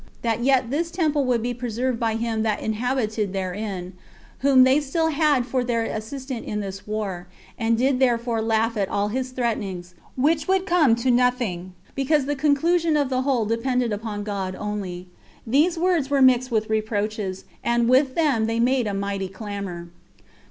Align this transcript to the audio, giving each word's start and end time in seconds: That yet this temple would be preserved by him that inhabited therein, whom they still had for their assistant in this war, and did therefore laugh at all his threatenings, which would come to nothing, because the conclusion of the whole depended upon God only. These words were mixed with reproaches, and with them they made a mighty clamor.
That 0.23 0.43
yet 0.43 0.71
this 0.71 0.89
temple 0.89 1.25
would 1.25 1.43
be 1.43 1.53
preserved 1.53 1.99
by 1.99 2.15
him 2.15 2.41
that 2.41 2.59
inhabited 2.59 3.33
therein, 3.33 3.93
whom 4.39 4.63
they 4.63 4.79
still 4.79 5.09
had 5.09 5.45
for 5.45 5.63
their 5.63 5.83
assistant 5.85 6.43
in 6.43 6.59
this 6.59 6.87
war, 6.87 7.27
and 7.55 7.77
did 7.77 7.99
therefore 7.99 8.41
laugh 8.41 8.75
at 8.77 8.89
all 8.89 9.09
his 9.09 9.29
threatenings, 9.29 9.93
which 10.17 10.47
would 10.47 10.65
come 10.65 10.95
to 10.95 11.11
nothing, 11.11 11.73
because 11.93 12.25
the 12.25 12.35
conclusion 12.35 12.97
of 12.97 13.09
the 13.11 13.21
whole 13.21 13.45
depended 13.45 13.93
upon 13.93 14.23
God 14.23 14.55
only. 14.55 15.07
These 15.45 15.77
words 15.77 16.09
were 16.09 16.19
mixed 16.19 16.49
with 16.49 16.67
reproaches, 16.71 17.45
and 17.63 17.87
with 17.87 18.15
them 18.15 18.47
they 18.47 18.59
made 18.59 18.87
a 18.87 18.95
mighty 18.95 19.27
clamor. 19.27 19.89